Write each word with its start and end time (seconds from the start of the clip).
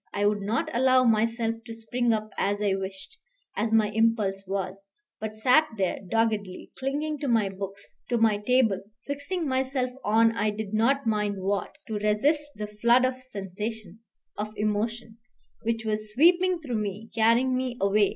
I 0.15 0.25
would 0.25 0.41
not 0.41 0.75
allow 0.75 1.03
myself 1.03 1.63
to 1.63 1.75
spring 1.75 2.11
up 2.11 2.31
as 2.35 2.59
I 2.59 2.73
wished, 2.73 3.19
as 3.55 3.71
my 3.71 3.89
impulse 3.91 4.45
was, 4.47 4.83
but 5.19 5.37
sat 5.37 5.67
there 5.77 5.99
doggedly, 5.99 6.71
clinging 6.79 7.19
to 7.19 7.27
my 7.27 7.49
books, 7.49 7.97
to 8.09 8.17
my 8.17 8.39
table, 8.39 8.81
fixing 9.05 9.47
myself 9.47 9.91
on 10.03 10.35
I 10.35 10.49
did 10.49 10.73
not 10.73 11.05
mind 11.05 11.43
what, 11.43 11.75
to 11.87 11.99
resist 11.99 12.49
the 12.55 12.65
flood 12.81 13.05
of 13.05 13.19
sensation, 13.19 13.99
of 14.35 14.47
emotion, 14.57 15.19
which 15.61 15.85
was 15.85 16.11
sweeping 16.11 16.59
through 16.61 16.79
me, 16.81 17.11
carrying 17.13 17.55
me 17.55 17.77
away. 17.79 18.09